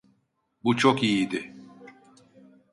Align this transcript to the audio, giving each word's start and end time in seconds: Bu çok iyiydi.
Bu 0.63 0.77
çok 0.77 1.03
iyiydi. 1.03 1.53